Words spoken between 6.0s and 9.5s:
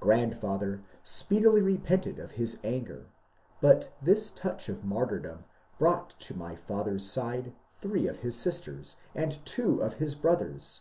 to my father's side three of his sisters and